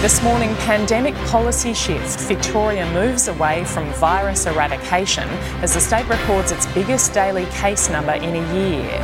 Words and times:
This 0.00 0.22
morning, 0.22 0.54
pandemic 0.56 1.14
policy 1.26 1.74
shift. 1.74 2.20
Victoria 2.20 2.90
moves 2.94 3.28
away 3.28 3.64
from 3.66 3.84
virus 3.92 4.46
eradication 4.46 5.28
as 5.60 5.74
the 5.74 5.80
state 5.80 6.08
records 6.08 6.52
its 6.52 6.64
biggest 6.72 7.12
daily 7.12 7.44
case 7.50 7.90
number 7.90 8.14
in 8.14 8.34
a 8.34 8.54
year. 8.54 8.98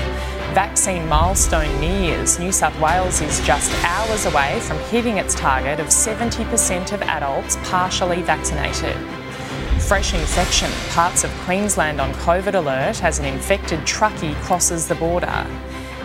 Vaccine 0.54 1.06
milestone 1.06 1.68
nears. 1.82 2.38
New 2.38 2.50
South 2.50 2.80
Wales 2.80 3.20
is 3.20 3.46
just 3.46 3.70
hours 3.84 4.24
away 4.24 4.58
from 4.60 4.78
hitting 4.84 5.18
its 5.18 5.34
target 5.34 5.80
of 5.80 5.88
70% 5.88 6.90
of 6.94 7.02
adults 7.02 7.58
partially 7.64 8.22
vaccinated. 8.22 8.96
Fresh 9.82 10.14
infection. 10.14 10.70
Parts 10.92 11.24
of 11.24 11.30
Queensland 11.44 12.00
on 12.00 12.10
COVID 12.14 12.54
alert 12.54 13.04
as 13.04 13.18
an 13.18 13.26
infected 13.26 13.80
truckie 13.80 14.34
crosses 14.36 14.88
the 14.88 14.94
border. 14.94 15.46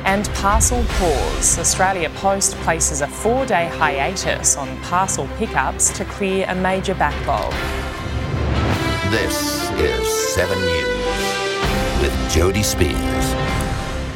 And 0.05 0.27
parcel 0.35 0.83
pause. 0.89 1.59
Australia 1.59 2.09
Post 2.15 2.55
places 2.57 3.01
a 3.01 3.07
four 3.07 3.45
day 3.45 3.67
hiatus 3.67 4.57
on 4.57 4.77
parcel 4.81 5.27
pickups 5.37 5.89
to 5.97 6.05
clear 6.05 6.45
a 6.47 6.55
major 6.55 6.95
backlog. 6.95 7.53
This 9.11 9.69
is 9.79 10.33
7 10.33 10.57
News 10.57 12.01
with 12.01 12.31
Jody 12.31 12.63
Spears. 12.63 13.50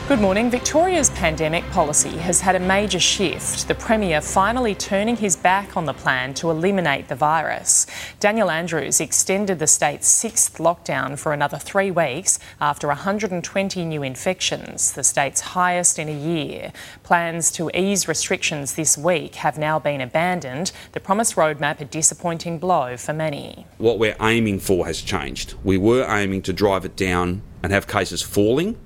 Good 0.08 0.22
morning. 0.22 0.52
Victoria's 0.52 1.10
pandemic 1.10 1.68
policy 1.72 2.18
has 2.18 2.40
had 2.40 2.56
a 2.56 2.60
major 2.60 3.00
shift. 3.00 3.68
The 3.68 3.74
Premier 3.74 4.22
finally 4.22 4.76
turning 4.76 5.16
his 5.18 5.36
back 5.36 5.76
on 5.76 5.86
the 5.86 5.96
plan 5.96 6.36
to 6.36 6.52
eliminate 6.52 7.08
the 7.08 7.16
virus. 7.16 7.88
Daniel 8.20 8.52
Andrews 8.52 9.02
extended 9.02 9.58
the 9.58 9.66
state's 9.66 10.08
sixth 10.08 10.60
lockdown 10.60 11.18
for 11.18 11.34
another 11.34 11.58
three 11.58 11.90
weeks 11.90 12.38
after 12.62 12.86
120 12.88 13.84
new 13.84 14.04
infections, 14.04 14.94
the 14.94 15.04
state's 15.04 15.42
highest 15.42 15.98
in 15.98 16.08
a 16.08 16.12
year. 16.14 16.72
Plans 17.02 17.50
to 17.54 17.72
ease 17.76 18.08
restrictions 18.08 18.76
this 18.76 19.00
week 19.00 19.34
have 19.34 19.58
now 19.58 19.80
been 19.80 20.02
abandoned. 20.02 20.72
The 20.92 21.00
promised 21.00 21.36
roadmap 21.36 21.82
a 21.82 21.86
disappointing 21.86 22.60
blow 22.60 22.96
for 22.96 23.14
many. 23.14 23.66
What 23.80 23.98
we're 23.98 24.18
aiming 24.22 24.60
for 24.60 24.86
has 24.86 25.02
changed. 25.02 25.56
We 25.64 25.80
were 25.80 26.06
aiming 26.08 26.44
to 26.44 26.54
drive 26.54 26.86
it 26.86 26.96
down 26.96 27.42
and 27.64 27.74
have 27.74 27.88
cases 27.88 28.22
falling. 28.22 28.78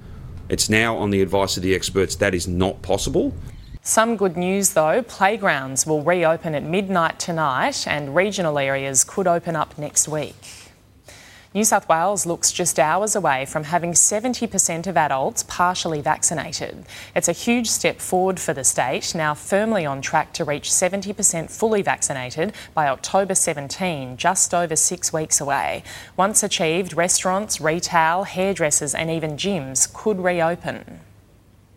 It's 0.50 0.68
now 0.68 0.98
on 0.98 1.12
the 1.12 1.22
advice 1.22 1.58
of 1.58 1.64
the 1.64 1.76
experts 1.76 2.16
that 2.16 2.34
is 2.34 2.48
not 2.48 2.82
possible. 2.82 3.34
Some 3.84 4.18
good 4.18 4.36
news 4.36 4.74
though 4.74 5.04
playgrounds 5.04 5.86
will 5.86 6.02
reopen 6.02 6.56
at 6.56 6.64
midnight 6.64 7.20
tonight 7.20 7.88
and 7.88 8.16
regional 8.16 8.58
areas 8.58 9.04
could 9.04 9.28
open 9.28 9.56
up 9.56 9.78
next 9.78 10.08
week. 10.08 10.69
New 11.52 11.64
South 11.64 11.90
Wales 11.90 12.28
looks 12.28 12.52
just 12.52 12.78
hours 12.78 13.16
away 13.16 13.44
from 13.44 13.64
having 13.64 13.94
70% 13.94 14.86
of 14.86 14.96
adults 14.96 15.42
partially 15.48 16.00
vaccinated. 16.00 16.86
It's 17.16 17.28
a 17.28 17.32
huge 17.32 17.68
step 17.68 18.00
forward 18.00 18.40
for 18.40 18.54
the 18.54 18.64
state, 18.64 19.16
now 19.16 19.34
firmly 19.34 19.84
on 19.84 20.00
track 20.04 20.32
to 20.34 20.46
reach 20.46 20.70
70% 20.70 21.50
fully 21.50 21.82
vaccinated 21.82 22.54
by 22.76 22.88
October 22.88 23.34
17, 23.34 24.16
just 24.16 24.54
over 24.54 24.76
six 24.76 25.12
weeks 25.12 25.42
away. 25.42 25.84
Once 26.16 26.44
achieved, 26.44 26.96
restaurants, 26.96 27.60
retail, 27.60 28.26
hairdressers, 28.26 28.94
and 28.94 29.10
even 29.10 29.32
gyms 29.32 29.92
could 29.92 30.20
reopen. 30.20 31.00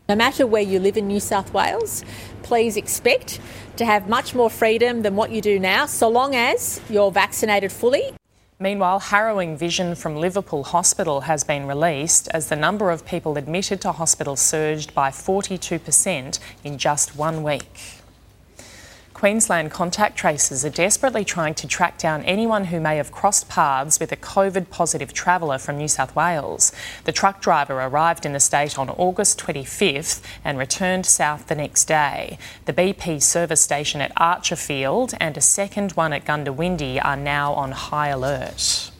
No 0.06 0.14
matter 0.14 0.46
where 0.46 0.60
you 0.60 0.80
live 0.80 0.98
in 0.98 1.06
New 1.06 1.20
South 1.20 1.54
Wales, 1.54 2.04
please 2.42 2.76
expect 2.76 3.40
to 3.76 3.86
have 3.86 4.06
much 4.06 4.34
more 4.34 4.50
freedom 4.50 5.00
than 5.00 5.16
what 5.16 5.30
you 5.30 5.40
do 5.40 5.58
now, 5.58 5.86
so 5.86 6.10
long 6.10 6.34
as 6.34 6.78
you're 6.90 7.10
vaccinated 7.10 7.72
fully. 7.72 8.12
Meanwhile, 8.62 9.00
harrowing 9.00 9.56
vision 9.56 9.96
from 9.96 10.14
Liverpool 10.14 10.62
Hospital 10.62 11.22
has 11.22 11.42
been 11.42 11.66
released 11.66 12.28
as 12.28 12.48
the 12.48 12.54
number 12.54 12.92
of 12.92 13.04
people 13.04 13.36
admitted 13.36 13.80
to 13.80 13.90
hospital 13.90 14.36
surged 14.36 14.94
by 14.94 15.10
42% 15.10 16.38
in 16.62 16.78
just 16.78 17.16
one 17.16 17.42
week. 17.42 18.01
Queensland 19.22 19.70
contact 19.70 20.16
tracers 20.16 20.64
are 20.64 20.68
desperately 20.68 21.24
trying 21.24 21.54
to 21.54 21.68
track 21.68 21.96
down 21.96 22.24
anyone 22.24 22.64
who 22.64 22.80
may 22.80 22.96
have 22.96 23.12
crossed 23.12 23.48
paths 23.48 24.00
with 24.00 24.10
a 24.10 24.16
COVID 24.16 24.68
positive 24.68 25.12
traveller 25.12 25.58
from 25.58 25.78
New 25.78 25.86
South 25.86 26.16
Wales. 26.16 26.72
The 27.04 27.12
truck 27.12 27.40
driver 27.40 27.74
arrived 27.74 28.26
in 28.26 28.32
the 28.32 28.40
state 28.40 28.76
on 28.76 28.90
August 28.90 29.38
25th 29.38 30.22
and 30.44 30.58
returned 30.58 31.06
south 31.06 31.46
the 31.46 31.54
next 31.54 31.84
day. 31.84 32.36
The 32.64 32.72
BP 32.72 33.22
service 33.22 33.60
station 33.60 34.00
at 34.00 34.12
Archerfield 34.16 35.14
and 35.20 35.36
a 35.36 35.40
second 35.40 35.92
one 35.92 36.12
at 36.12 36.24
Goondiwindi 36.24 37.00
are 37.04 37.16
now 37.16 37.52
on 37.52 37.70
high 37.70 38.08
alert. 38.08 38.91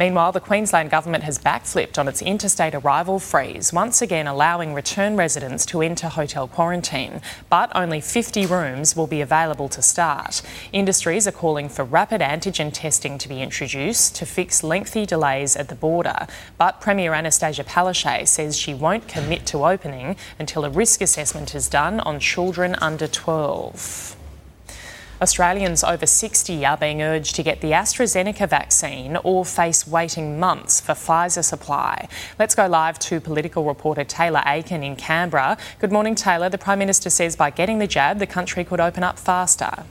Meanwhile, 0.00 0.32
the 0.32 0.40
Queensland 0.40 0.88
Government 0.90 1.24
has 1.24 1.38
backflipped 1.38 1.98
on 1.98 2.08
its 2.08 2.22
interstate 2.22 2.74
arrival 2.74 3.18
freeze, 3.18 3.70
once 3.70 4.00
again 4.00 4.26
allowing 4.26 4.72
return 4.72 5.14
residents 5.14 5.66
to 5.66 5.82
enter 5.82 6.08
hotel 6.08 6.48
quarantine. 6.48 7.20
But 7.50 7.70
only 7.74 8.00
50 8.00 8.46
rooms 8.46 8.96
will 8.96 9.06
be 9.06 9.20
available 9.20 9.68
to 9.68 9.82
start. 9.82 10.40
Industries 10.72 11.28
are 11.28 11.32
calling 11.32 11.68
for 11.68 11.84
rapid 11.84 12.22
antigen 12.22 12.72
testing 12.72 13.18
to 13.18 13.28
be 13.28 13.42
introduced 13.42 14.16
to 14.16 14.24
fix 14.24 14.62
lengthy 14.64 15.04
delays 15.04 15.54
at 15.54 15.68
the 15.68 15.74
border. 15.74 16.26
But 16.56 16.80
Premier 16.80 17.12
Annastacia 17.12 17.66
Palaszczuk 17.66 18.26
says 18.26 18.56
she 18.56 18.72
won't 18.72 19.06
commit 19.06 19.44
to 19.48 19.66
opening 19.66 20.16
until 20.38 20.64
a 20.64 20.70
risk 20.70 21.02
assessment 21.02 21.54
is 21.54 21.68
done 21.68 22.00
on 22.00 22.20
children 22.20 22.74
under 22.76 23.06
12. 23.06 24.16
Australians 25.20 25.84
over 25.84 26.06
60 26.06 26.64
are 26.64 26.78
being 26.78 27.02
urged 27.02 27.34
to 27.36 27.42
get 27.42 27.60
the 27.60 27.72
AstraZeneca 27.72 28.48
vaccine 28.48 29.16
or 29.22 29.44
face 29.44 29.86
waiting 29.86 30.40
months 30.40 30.80
for 30.80 30.92
Pfizer 30.92 31.44
supply. 31.44 32.08
Let's 32.38 32.54
go 32.54 32.66
live 32.66 32.98
to 33.00 33.20
political 33.20 33.64
reporter 33.64 34.02
Taylor 34.02 34.42
Aiken 34.46 34.82
in 34.82 34.96
Canberra. 34.96 35.58
Good 35.78 35.92
morning, 35.92 36.14
Taylor. 36.14 36.48
The 36.48 36.56
Prime 36.56 36.78
Minister 36.78 37.10
says 37.10 37.36
by 37.36 37.50
getting 37.50 37.80
the 37.80 37.86
jab, 37.86 38.18
the 38.18 38.26
country 38.26 38.64
could 38.64 38.80
open 38.80 39.04
up 39.04 39.18
faster. 39.18 39.84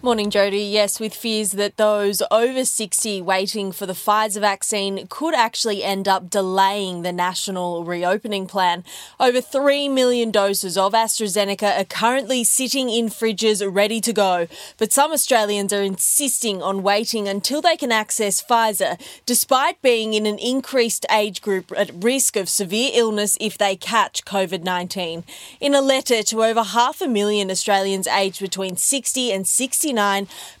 Morning, 0.00 0.30
Jody. 0.30 0.60
Yes, 0.60 1.00
with 1.00 1.12
fears 1.12 1.50
that 1.52 1.76
those 1.76 2.22
over 2.30 2.64
60 2.64 3.20
waiting 3.20 3.72
for 3.72 3.84
the 3.84 3.94
Pfizer 3.94 4.40
vaccine 4.40 5.08
could 5.08 5.34
actually 5.34 5.82
end 5.82 6.06
up 6.06 6.30
delaying 6.30 7.02
the 7.02 7.10
national 7.10 7.82
reopening 7.82 8.46
plan. 8.46 8.84
Over 9.18 9.40
3 9.40 9.88
million 9.88 10.30
doses 10.30 10.78
of 10.78 10.92
AstraZeneca 10.92 11.80
are 11.80 11.84
currently 11.84 12.44
sitting 12.44 12.88
in 12.88 13.08
fridges 13.08 13.60
ready 13.68 14.00
to 14.02 14.12
go, 14.12 14.46
but 14.76 14.92
some 14.92 15.10
Australians 15.10 15.72
are 15.72 15.82
insisting 15.82 16.62
on 16.62 16.84
waiting 16.84 17.26
until 17.26 17.60
they 17.60 17.76
can 17.76 17.90
access 17.90 18.40
Pfizer, 18.40 19.00
despite 19.26 19.82
being 19.82 20.14
in 20.14 20.26
an 20.26 20.38
increased 20.38 21.06
age 21.10 21.42
group 21.42 21.72
at 21.76 21.90
risk 21.92 22.36
of 22.36 22.48
severe 22.48 22.92
illness 22.94 23.36
if 23.40 23.58
they 23.58 23.74
catch 23.74 24.24
COVID 24.24 24.62
19. 24.62 25.24
In 25.60 25.74
a 25.74 25.80
letter 25.80 26.22
to 26.22 26.44
over 26.44 26.62
half 26.62 27.00
a 27.00 27.08
million 27.08 27.50
Australians 27.50 28.06
aged 28.06 28.40
between 28.40 28.76
60 28.76 29.32
and 29.32 29.48
60, 29.48 29.87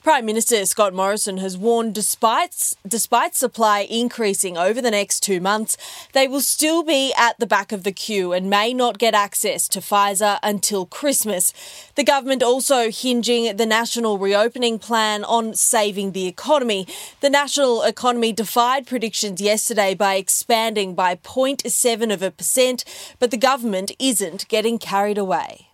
Prime 0.02 0.24
Minister 0.24 0.64
Scott 0.66 0.94
Morrison 0.94 1.38
has 1.38 1.56
warned 1.56 1.94
despite, 1.94 2.74
despite 2.86 3.34
supply 3.34 3.80
increasing 3.80 4.56
over 4.56 4.80
the 4.80 4.90
next 4.90 5.20
two 5.20 5.40
months, 5.40 5.76
they 6.12 6.26
will 6.26 6.40
still 6.40 6.82
be 6.82 7.12
at 7.16 7.38
the 7.38 7.46
back 7.46 7.70
of 7.70 7.84
the 7.84 7.92
queue 7.92 8.32
and 8.32 8.48
may 8.48 8.72
not 8.72 8.98
get 8.98 9.14
access 9.14 9.68
to 9.68 9.80
Pfizer 9.80 10.38
until 10.42 10.86
Christmas. 10.86 11.52
The 11.94 12.04
government 12.04 12.42
also 12.42 12.90
hinging 12.90 13.56
the 13.56 13.66
national 13.66 14.18
reopening 14.18 14.78
plan 14.78 15.24
on 15.24 15.54
saving 15.54 16.12
the 16.12 16.26
economy. 16.26 16.86
The 17.20 17.30
national 17.30 17.82
economy 17.82 18.32
defied 18.32 18.86
predictions 18.86 19.40
yesterday 19.40 19.94
by 19.94 20.14
expanding 20.14 20.94
by 20.94 21.16
0.7 21.16 22.12
of 22.12 22.22
a 22.22 22.30
percent, 22.30 22.84
but 23.18 23.30
the 23.30 23.36
government 23.36 23.92
isn't 23.98 24.48
getting 24.48 24.78
carried 24.78 25.18
away. 25.18 25.67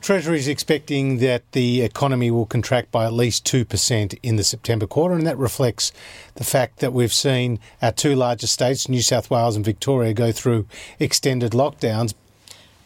Treasury 0.00 0.38
is 0.38 0.48
expecting 0.48 1.18
that 1.18 1.52
the 1.52 1.82
economy 1.82 2.30
will 2.30 2.46
contract 2.46 2.90
by 2.90 3.04
at 3.04 3.12
least 3.12 3.44
2% 3.44 4.18
in 4.22 4.36
the 4.36 4.44
September 4.44 4.86
quarter, 4.86 5.14
and 5.14 5.26
that 5.26 5.36
reflects 5.36 5.92
the 6.36 6.44
fact 6.44 6.78
that 6.78 6.92
we've 6.92 7.12
seen 7.12 7.60
our 7.82 7.92
two 7.92 8.16
largest 8.16 8.54
states, 8.54 8.88
New 8.88 9.02
South 9.02 9.30
Wales 9.30 9.54
and 9.54 9.64
Victoria, 9.64 10.14
go 10.14 10.32
through 10.32 10.66
extended 10.98 11.52
lockdowns. 11.52 12.14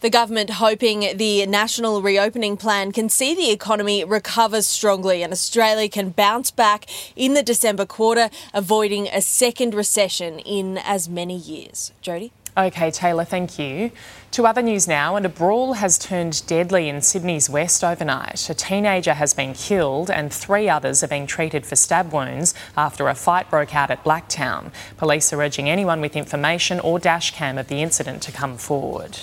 The 0.01 0.09
government 0.09 0.51
hoping 0.51 1.17
the 1.17 1.45
national 1.47 2.01
reopening 2.01 2.55
plan 2.55 2.91
can 2.91 3.09
see 3.09 3.33
the 3.33 3.49
economy 3.51 4.03
recover 4.03 4.61
strongly 4.61 5.23
and 5.23 5.33
Australia 5.33 5.89
can 5.89 6.09
bounce 6.09 6.51
back 6.51 6.85
in 7.15 7.33
the 7.33 7.41
December 7.41 7.85
quarter, 7.85 8.29
avoiding 8.53 9.07
a 9.07 9.21
second 9.21 9.73
recession 9.73 10.39
in 10.39 10.77
as 10.77 11.09
many 11.09 11.35
years. 11.35 11.93
Jody? 12.01 12.31
Okay, 12.57 12.89
Taylor, 12.89 13.23
thank 13.23 13.59
you. 13.59 13.91
To 14.31 14.47
other 14.47 14.63
news 14.63 14.87
now, 14.87 15.15
and 15.15 15.27
a 15.27 15.29
brawl 15.29 15.73
has 15.73 15.99
turned 15.99 16.41
deadly 16.47 16.89
in 16.89 17.03
Sydney's 17.03 17.51
west 17.51 17.83
overnight. 17.83 18.49
A 18.49 18.55
teenager 18.55 19.13
has 19.13 19.35
been 19.35 19.53
killed, 19.53 20.09
and 20.09 20.33
three 20.33 20.67
others 20.67 21.03
are 21.03 21.07
being 21.07 21.27
treated 21.27 21.67
for 21.67 21.75
stab 21.75 22.11
wounds 22.11 22.55
after 22.75 23.09
a 23.09 23.13
fight 23.13 23.47
broke 23.51 23.75
out 23.75 23.91
at 23.91 24.03
Blacktown. 24.03 24.71
Police 24.97 25.31
are 25.33 25.41
urging 25.43 25.69
anyone 25.69 26.01
with 26.01 26.15
information 26.15 26.79
or 26.79 26.97
dashcam 26.97 27.59
of 27.59 27.67
the 27.67 27.83
incident 27.83 28.23
to 28.23 28.31
come 28.31 28.57
forward. 28.57 29.19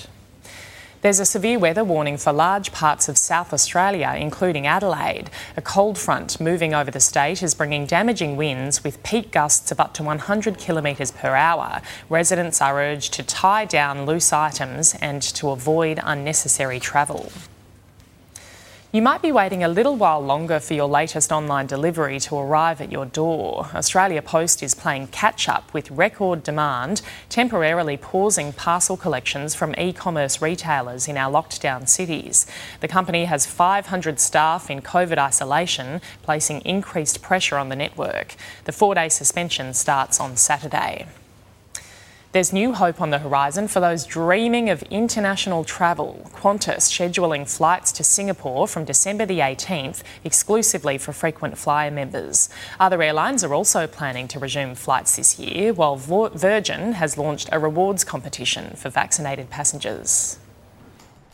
There's 1.05 1.21
a 1.21 1.27
severe 1.27 1.59
weather 1.59 1.85
warning 1.85 2.17
for 2.17 2.33
large 2.33 2.73
parts 2.73 3.11
of 3.11 3.19
South 3.19 3.53
Australia, 3.53 4.15
including 4.17 4.67
Adelaide. 4.67 5.29
A 5.55 5.61
cold 5.61 5.99
front 5.99 6.41
moving 6.41 6.73
over 6.73 6.91
the 6.91 6.99
state 6.99 7.43
is 7.43 7.55
bringing 7.55 7.85
damaging 7.85 8.37
winds 8.37 8.83
with 8.83 9.03
peak 9.03 9.31
gusts 9.31 9.71
of 9.71 9.81
up 9.81 9.93
to 9.93 10.03
100 10.03 10.57
kilometres 10.57 11.11
per 11.11 11.35
hour. 11.35 11.83
Residents 12.09 12.63
are 12.63 12.81
urged 12.81 13.13
to 13.13 13.23
tie 13.23 13.67
down 13.67 14.07
loose 14.07 14.33
items 14.33 14.95
and 15.03 15.21
to 15.21 15.51
avoid 15.51 16.01
unnecessary 16.03 16.81
travel. 16.81 17.31
You 18.95 19.03
might 19.03 19.23
be 19.23 19.33
waiting 19.33 19.65
a 19.65 19.69
little 19.69 19.97
while 19.97 20.21
longer 20.21 20.61
for 20.61 20.75
your 20.75 20.87
latest 20.87 21.33
online 21.33 21.67
delivery 21.67 22.21
to 22.21 22.37
arrive 22.37 22.81
at 22.81 22.93
your 22.93 23.07
door. 23.07 23.69
Australia 23.75 24.23
Post 24.23 24.63
is 24.63 24.73
playing 24.73 25.09
catch 25.09 25.49
up 25.49 25.75
with 25.75 25.91
record 25.91 26.45
demand, 26.45 27.03
temporarily 27.29 27.97
pausing 27.97 28.53
parcel 28.53 28.97
collections 28.97 29.53
from 29.53 29.75
e 29.77 29.93
commerce 29.93 30.41
retailers 30.41 31.09
in 31.09 31.17
our 31.17 31.29
locked 31.29 31.61
down 31.61 31.89
cities. 31.89 32.47
The 32.79 32.87
company 32.87 33.25
has 33.25 33.47
500 33.47 34.21
staff 34.21 34.71
in 34.71 34.81
COVID 34.81 35.19
isolation, 35.19 36.01
placing 36.23 36.61
increased 36.61 37.21
pressure 37.21 37.59
on 37.59 37.71
the 37.71 37.75
network. 37.75 38.37
The 38.63 38.71
four 38.71 38.95
day 38.95 39.09
suspension 39.09 39.75
starts 39.75 40.21
on 40.21 40.37
Saturday. 40.37 41.09
There's 42.35 42.53
new 42.53 42.73
hope 42.73 43.01
on 43.01 43.11
the 43.11 43.21
horizon 43.21 43.69
for 43.69 43.79
those 43.79 44.05
dreaming 44.05 44.69
of 44.69 44.83
international 44.91 45.63
travel. 45.63 46.29
Qantas 46.35 46.91
scheduling 46.91 47.49
flights 47.49 47.93
to 47.93 48.03
Singapore 48.03 48.67
from 48.67 48.85
December 48.85 49.25
the 49.25 49.39
18th 49.39 50.03
exclusively 50.25 50.99
for 50.99 51.13
frequent 51.13 51.57
flyer 51.57 51.93
members. 51.93 52.49
Other 52.81 53.01
airlines 53.05 53.45
are 53.45 53.55
also 53.55 53.87
planning 53.87 54.27
to 54.27 54.41
resume 54.41 54.75
flights 54.75 55.15
this 55.15 55.39
year, 55.39 55.73
while 55.73 55.95
Virgin 55.95 56.95
has 56.95 57.17
launched 57.17 57.51
a 57.53 57.61
rewards 57.61 58.03
competition 58.03 58.75
for 58.75 58.91
vaccinated 58.91 59.49
passengers. 59.49 60.37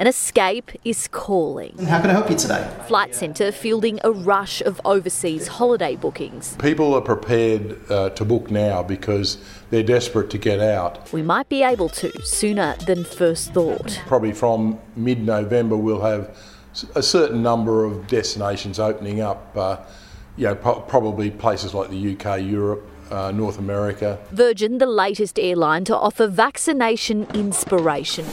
An 0.01 0.07
escape 0.07 0.71
is 0.83 1.09
calling. 1.09 1.77
How 1.77 2.01
can 2.01 2.09
I 2.09 2.15
help 2.15 2.31
you 2.31 2.37
today? 2.37 2.67
Flight 2.89 3.15
Centre 3.15 3.53
fielding 3.53 4.01
a 4.03 4.11
rush 4.11 4.63
of 4.63 4.81
overseas 4.87 5.47
holiday 5.47 5.95
bookings. 5.95 6.57
People 6.57 6.95
are 6.95 7.03
prepared 7.03 7.79
uh, 7.91 8.09
to 8.09 8.25
book 8.25 8.51
now 8.51 8.83
because 8.83 9.37
they're 9.69 9.83
desperate 9.83 10.31
to 10.31 10.39
get 10.39 10.59
out. 10.59 11.13
We 11.13 11.21
might 11.21 11.51
be 11.51 11.63
able 11.63 11.91
to 11.91 12.11
sooner 12.23 12.77
than 12.87 13.05
first 13.05 13.53
thought. 13.53 14.01
Probably 14.07 14.33
from 14.33 14.81
mid 14.97 15.21
November, 15.23 15.77
we'll 15.77 16.01
have 16.01 16.35
a 16.95 17.03
certain 17.03 17.43
number 17.43 17.85
of 17.85 18.07
destinations 18.07 18.79
opening 18.79 19.21
up. 19.21 19.55
Uh, 19.55 19.77
you 20.39 20.47
know, 20.47 20.55
pro- 20.55 20.81
probably 20.81 21.31
places 21.31 21.75
like 21.75 21.91
the 21.91 22.17
UK, 22.17 22.41
Europe, 22.41 22.89
uh, 23.11 23.33
North 23.33 23.59
America. 23.59 24.19
Virgin, 24.31 24.79
the 24.79 24.87
latest 24.87 25.39
airline 25.39 25.85
to 25.85 25.95
offer 25.95 26.27
vaccination 26.27 27.27
inspiration 27.35 28.25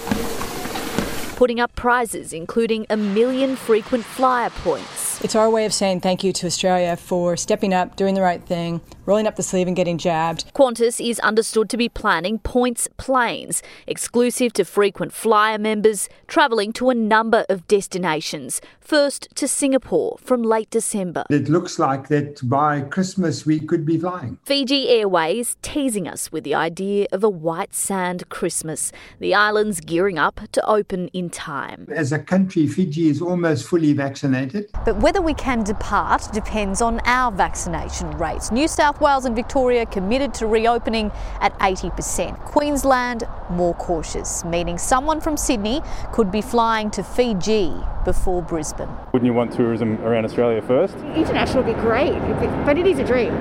putting 1.38 1.60
up 1.60 1.74
prizes 1.76 2.34
including 2.34 2.86
a 2.90 2.98
million 2.98 3.56
frequent 3.56 4.04
flyer 4.04 4.50
points. 4.50 5.07
It's 5.24 5.36
our 5.36 5.50
way 5.50 5.66
of 5.66 5.74
saying 5.74 6.02
thank 6.02 6.24
you 6.24 6.32
to 6.32 6.46
Australia 6.46 6.96
for 6.96 7.36
stepping 7.36 7.74
up, 7.74 7.96
doing 7.96 8.14
the 8.14 8.22
right 8.22 8.42
thing, 8.44 8.82
rolling 9.08 9.26
up 9.26 9.36
the 9.36 9.42
sleeve 9.42 9.66
and 9.66 9.76
getting 9.76 9.98
jabbed. 9.98 10.54
Qantas 10.54 11.04
is 11.04 11.20
understood 11.22 11.72
to 11.72 11.78
be 11.78 11.90
planning 11.90 12.38
points 12.38 12.88
planes, 12.98 13.64
exclusive 13.88 14.54
to 14.54 14.64
frequent 14.64 15.12
flyer 15.12 15.58
members, 15.58 16.08
travelling 16.28 16.72
to 16.74 16.92
a 16.92 16.96
number 16.96 17.46
of 17.50 17.68
destinations. 17.68 18.62
First 18.80 19.28
to 19.36 19.48
Singapore 19.48 20.18
from 20.22 20.44
late 20.44 20.70
December. 20.70 21.26
It 21.32 21.50
looks 21.50 21.80
like 21.80 22.10
that 22.10 22.48
by 22.48 22.82
Christmas 22.82 23.46
we 23.46 23.60
could 23.60 23.86
be 23.86 23.98
flying. 23.98 24.38
Fiji 24.46 24.88
Airways 24.88 25.58
teasing 25.64 26.08
us 26.08 26.32
with 26.32 26.44
the 26.44 26.54
idea 26.54 27.08
of 27.12 27.24
a 27.24 27.30
white 27.30 27.74
sand 27.74 28.30
Christmas. 28.30 28.92
The 29.20 29.34
island's 29.34 29.82
gearing 29.82 30.20
up 30.20 30.42
to 30.52 30.66
open 30.66 31.08
in 31.08 31.32
time. 31.32 31.88
As 31.92 32.12
a 32.12 32.20
country, 32.20 32.68
Fiji 32.68 33.10
is 33.10 33.22
almost 33.22 33.68
fully 33.68 33.94
vaccinated. 33.94 34.70
But 34.86 35.07
whether 35.08 35.22
we 35.22 35.34
can 35.34 35.64
depart 35.64 36.28
depends 36.34 36.82
on 36.82 37.00
our 37.06 37.32
vaccination 37.32 38.12
rates. 38.18 38.52
New 38.52 38.68
South 38.68 38.88
South 38.98 39.02
Wales 39.02 39.26
and 39.26 39.36
Victoria 39.36 39.86
committed 39.86 40.34
to 40.34 40.48
reopening 40.48 41.12
at 41.40 41.58
80%. 41.60 42.38
Queensland 42.46 43.24
more 43.50 43.74
cautious, 43.76 44.44
meaning 44.44 44.78
someone 44.78 45.22
from 45.22 45.38
Sydney 45.38 45.82
could 46.12 46.32
be 46.32 46.42
flying 46.42 46.90
to 46.92 47.04
Fiji 47.04 47.74
before 48.04 48.42
Brisbane. 48.42 48.90
Wouldn't 49.14 49.26
you 49.26 49.34
want 49.34 49.54
tourism 49.54 50.02
around 50.04 50.26
Australia 50.26 50.62
first? 50.62 50.96
International 51.16 51.64
would 51.64 51.74
be 51.74 51.82
great, 51.82 52.20
but 52.66 52.78
it 52.78 52.86
is 52.86 53.00
a 53.00 53.06
dream. 53.06 53.34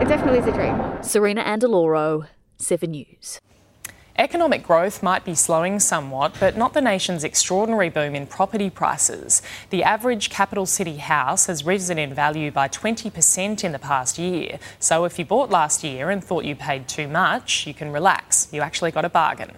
It 0.00 0.08
definitely 0.08 0.40
is 0.40 0.46
a 0.46 0.52
dream. 0.52 1.02
Serena 1.02 1.42
Andaloro, 1.44 2.26
7 2.58 2.90
News. 2.90 3.40
Economic 4.18 4.62
growth 4.62 5.02
might 5.02 5.24
be 5.24 5.34
slowing 5.34 5.80
somewhat, 5.80 6.34
but 6.38 6.54
not 6.54 6.74
the 6.74 6.82
nation's 6.82 7.24
extraordinary 7.24 7.88
boom 7.88 8.14
in 8.14 8.26
property 8.26 8.68
prices. 8.68 9.40
The 9.70 9.82
average 9.82 10.28
capital 10.28 10.66
city 10.66 10.98
house 10.98 11.46
has 11.46 11.64
risen 11.64 11.98
in 11.98 12.12
value 12.12 12.50
by 12.50 12.68
20% 12.68 13.64
in 13.64 13.72
the 13.72 13.78
past 13.78 14.18
year. 14.18 14.58
So 14.78 15.06
if 15.06 15.18
you 15.18 15.24
bought 15.24 15.48
last 15.48 15.82
year 15.82 16.10
and 16.10 16.22
thought 16.22 16.44
you 16.44 16.54
paid 16.54 16.88
too 16.88 17.08
much, 17.08 17.66
you 17.66 17.72
can 17.72 17.90
relax. 17.90 18.48
You 18.52 18.60
actually 18.60 18.90
got 18.90 19.06
a 19.06 19.08
bargain. 19.08 19.50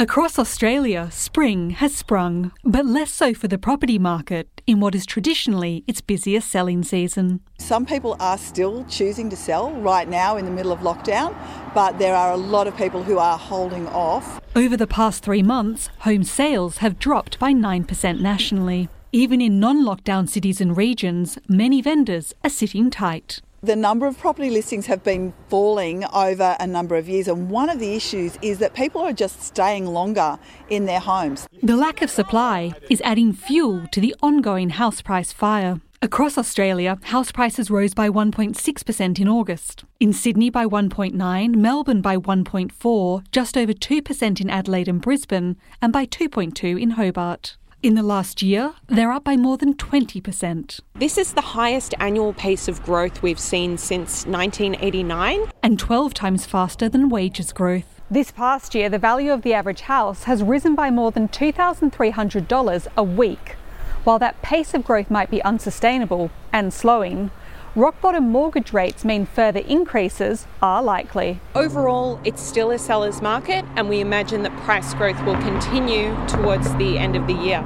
Across 0.00 0.38
Australia, 0.38 1.10
spring 1.10 1.76
has 1.76 1.94
sprung, 1.94 2.52
but 2.64 2.86
less 2.86 3.12
so 3.12 3.34
for 3.34 3.48
the 3.48 3.58
property 3.58 3.98
market 3.98 4.62
in 4.66 4.80
what 4.80 4.94
is 4.94 5.04
traditionally 5.04 5.84
its 5.86 6.00
busiest 6.00 6.48
selling 6.48 6.82
season. 6.82 7.40
Some 7.58 7.84
people 7.84 8.16
are 8.18 8.38
still 8.38 8.86
choosing 8.86 9.28
to 9.28 9.36
sell 9.36 9.70
right 9.72 10.08
now 10.08 10.38
in 10.38 10.46
the 10.46 10.50
middle 10.50 10.72
of 10.72 10.78
lockdown, 10.78 11.36
but 11.74 11.98
there 11.98 12.14
are 12.14 12.32
a 12.32 12.38
lot 12.38 12.66
of 12.66 12.74
people 12.78 13.02
who 13.02 13.18
are 13.18 13.36
holding 13.36 13.86
off. 13.88 14.40
Over 14.56 14.74
the 14.74 14.86
past 14.86 15.22
three 15.22 15.42
months, 15.42 15.90
home 15.98 16.24
sales 16.24 16.78
have 16.78 16.98
dropped 16.98 17.38
by 17.38 17.52
9% 17.52 18.20
nationally. 18.22 18.88
Even 19.12 19.42
in 19.42 19.60
non 19.60 19.84
lockdown 19.84 20.26
cities 20.26 20.62
and 20.62 20.78
regions, 20.78 21.36
many 21.46 21.82
vendors 21.82 22.32
are 22.42 22.48
sitting 22.48 22.88
tight. 22.88 23.42
The 23.62 23.76
number 23.76 24.06
of 24.06 24.18
property 24.18 24.48
listings 24.48 24.86
have 24.86 25.04
been 25.04 25.34
falling 25.50 26.06
over 26.14 26.56
a 26.58 26.66
number 26.66 26.96
of 26.96 27.10
years, 27.10 27.28
and 27.28 27.50
one 27.50 27.68
of 27.68 27.78
the 27.78 27.94
issues 27.94 28.38
is 28.40 28.58
that 28.58 28.72
people 28.72 29.02
are 29.02 29.12
just 29.12 29.42
staying 29.42 29.84
longer 29.84 30.38
in 30.70 30.86
their 30.86 30.98
homes. 30.98 31.46
The 31.62 31.76
lack 31.76 32.00
of 32.00 32.08
supply 32.08 32.72
is 32.88 33.02
adding 33.04 33.34
fuel 33.34 33.86
to 33.88 34.00
the 34.00 34.16
ongoing 34.22 34.70
house 34.70 35.02
price 35.02 35.34
fire. 35.34 35.78
Across 36.00 36.38
Australia, 36.38 36.98
house 37.02 37.30
prices 37.30 37.70
rose 37.70 37.92
by 37.92 38.08
1.6% 38.08 39.20
in 39.20 39.28
August. 39.28 39.84
In 40.00 40.14
Sydney 40.14 40.48
by 40.48 40.64
1.9, 40.64 41.54
Melbourne 41.54 42.00
by 42.00 42.16
1.4, 42.16 43.24
just 43.30 43.58
over 43.58 43.74
2% 43.74 44.40
in 44.40 44.48
Adelaide 44.48 44.88
and 44.88 45.02
Brisbane, 45.02 45.58
and 45.82 45.92
by 45.92 46.06
2.2 46.06 46.80
in 46.80 46.92
Hobart. 46.92 47.58
In 47.82 47.94
the 47.94 48.02
last 48.02 48.42
year, 48.42 48.74
they're 48.88 49.10
up 49.10 49.24
by 49.24 49.38
more 49.38 49.56
than 49.56 49.72
20%. 49.72 50.80
This 50.96 51.16
is 51.16 51.32
the 51.32 51.40
highest 51.40 51.94
annual 51.98 52.34
pace 52.34 52.68
of 52.68 52.82
growth 52.82 53.22
we've 53.22 53.40
seen 53.40 53.78
since 53.78 54.26
1989. 54.26 55.50
And 55.62 55.78
12 55.78 56.12
times 56.12 56.44
faster 56.44 56.90
than 56.90 57.08
wages 57.08 57.54
growth. 57.54 58.02
This 58.10 58.32
past 58.32 58.74
year, 58.74 58.90
the 58.90 58.98
value 58.98 59.32
of 59.32 59.40
the 59.40 59.54
average 59.54 59.80
house 59.80 60.24
has 60.24 60.42
risen 60.42 60.74
by 60.74 60.90
more 60.90 61.10
than 61.10 61.28
$2,300 61.28 62.86
a 62.98 63.02
week. 63.02 63.56
While 64.04 64.18
that 64.18 64.42
pace 64.42 64.74
of 64.74 64.84
growth 64.84 65.10
might 65.10 65.30
be 65.30 65.42
unsustainable 65.42 66.30
and 66.52 66.74
slowing, 66.74 67.30
rock 67.76 68.00
bottom 68.00 68.28
mortgage 68.28 68.72
rates 68.72 69.04
mean 69.04 69.26
further 69.26 69.60
increases 69.60 70.46
are 70.62 70.82
likely. 70.82 71.40
Overall, 71.54 72.20
it's 72.24 72.42
still 72.42 72.70
a 72.70 72.78
seller's 72.78 73.22
market, 73.22 73.64
and 73.76 73.88
we 73.88 74.00
imagine 74.00 74.42
that 74.42 74.56
price 74.58 74.92
growth 74.94 75.22
will 75.24 75.40
continue 75.42 76.14
towards 76.26 76.74
the 76.76 76.98
end 76.98 77.16
of 77.16 77.26
the 77.26 77.34
year. 77.34 77.64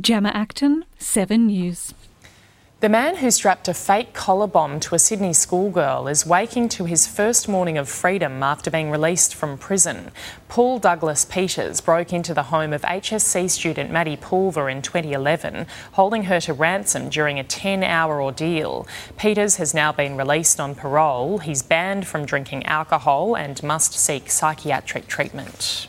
Gemma 0.00 0.30
Acton, 0.30 0.84
7 0.98 1.46
News. 1.46 1.94
The 2.86 2.90
man 2.90 3.16
who 3.16 3.32
strapped 3.32 3.66
a 3.66 3.74
fake 3.74 4.12
collar 4.12 4.46
bomb 4.46 4.78
to 4.78 4.94
a 4.94 5.00
Sydney 5.00 5.32
schoolgirl 5.32 6.06
is 6.06 6.24
waking 6.24 6.68
to 6.68 6.84
his 6.84 7.04
first 7.04 7.48
morning 7.48 7.76
of 7.76 7.88
freedom 7.88 8.44
after 8.44 8.70
being 8.70 8.92
released 8.92 9.34
from 9.34 9.58
prison. 9.58 10.12
Paul 10.46 10.78
Douglas 10.78 11.24
Peters 11.24 11.80
broke 11.80 12.12
into 12.12 12.32
the 12.32 12.44
home 12.44 12.72
of 12.72 12.82
HSC 12.82 13.50
student 13.50 13.90
Maddie 13.90 14.16
Pulver 14.16 14.70
in 14.70 14.82
2011, 14.82 15.66
holding 15.94 16.22
her 16.26 16.38
to 16.42 16.52
ransom 16.52 17.08
during 17.08 17.40
a 17.40 17.42
10 17.42 17.82
hour 17.82 18.22
ordeal. 18.22 18.86
Peters 19.16 19.56
has 19.56 19.74
now 19.74 19.90
been 19.90 20.16
released 20.16 20.60
on 20.60 20.76
parole. 20.76 21.38
He's 21.38 21.64
banned 21.64 22.06
from 22.06 22.24
drinking 22.24 22.66
alcohol 22.66 23.36
and 23.36 23.60
must 23.64 23.94
seek 23.94 24.30
psychiatric 24.30 25.08
treatment. 25.08 25.88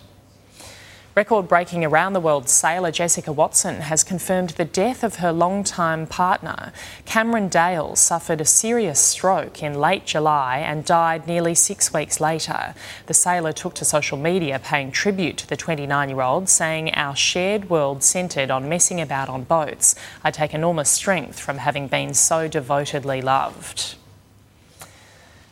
Record 1.17 1.47
breaking 1.47 1.83
around 1.83 2.13
the 2.13 2.19
world 2.19 2.47
sailor 2.47 2.91
Jessica 2.91 3.31
Watson 3.31 3.81
has 3.81 4.03
confirmed 4.03 4.51
the 4.51 4.65
death 4.65 5.03
of 5.03 5.15
her 5.15 5.31
long-time 5.31 6.05
partner. 6.05 6.71
Cameron 7.05 7.47
Dale 7.47 7.95
suffered 7.95 8.39
a 8.39 8.45
serious 8.45 9.00
stroke 9.00 9.63
in 9.63 9.74
late 9.74 10.05
July 10.05 10.59
and 10.59 10.86
died 10.86 11.25
nearly 11.25 11.55
six 11.55 11.91
weeks 11.91 12.21
later. 12.21 12.75
The 13.07 13.15
sailor 13.15 13.51
took 13.51 13.74
to 13.74 13.83
social 13.83 14.19
media 14.19 14.59
paying 14.59 14.91
tribute 14.91 15.38
to 15.38 15.50
the 15.50 15.57
29 15.57 16.09
year 16.09 16.21
old, 16.21 16.50
saying, 16.50 16.93
Our 16.93 17.15
shared 17.15 17.67
world 17.67 18.03
centred 18.03 18.51
on 18.51 18.69
messing 18.69 19.01
about 19.01 19.27
on 19.27 19.43
boats. 19.43 19.95
I 20.24 20.29
take 20.29 20.53
enormous 20.53 20.91
strength 20.91 21.39
from 21.39 21.57
having 21.57 21.88
been 21.88 22.13
so 22.13 22.47
devotedly 22.47 23.24
loved. 23.24 23.95